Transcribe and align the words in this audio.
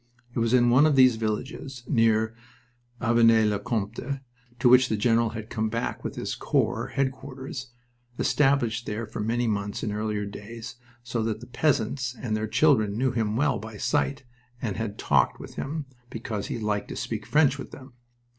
It 0.33 0.39
was 0.39 0.51
in 0.51 0.71
one 0.71 0.87
of 0.87 0.95
these 0.95 1.15
villages 1.17 1.83
near 1.87 2.33
Avesnes 2.99 3.47
le 3.47 3.59
Compte 3.59 4.19
to 4.57 4.67
which 4.67 4.89
the 4.89 4.97
general 4.97 5.29
had 5.37 5.51
come 5.51 5.69
back 5.69 6.03
with 6.03 6.15
his 6.15 6.33
corps 6.33 6.87
headquarters, 6.95 7.67
established 8.17 8.87
there 8.87 9.05
for 9.05 9.19
many 9.19 9.45
months 9.45 9.83
in 9.83 9.91
earlier 9.91 10.25
days, 10.25 10.77
so 11.03 11.21
that 11.21 11.39
the 11.39 11.45
peasants 11.45 12.15
and 12.19 12.35
their 12.35 12.47
children 12.47 12.97
knew 12.97 13.11
him 13.11 13.35
well 13.35 13.59
by 13.59 13.77
sight 13.77 14.23
and 14.59 14.75
had 14.75 14.97
talked 14.97 15.39
with 15.39 15.53
him, 15.53 15.85
because 16.09 16.47
he 16.47 16.57
liked 16.57 16.87
to 16.87 16.95
speak 16.95 17.27
French 17.27 17.59
with 17.59 17.69
them. 17.69 17.93